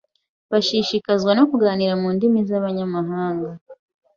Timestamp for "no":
1.37-1.43